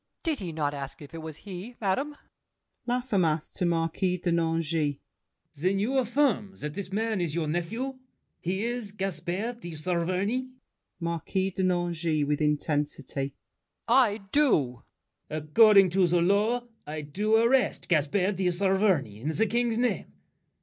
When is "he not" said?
0.39-0.73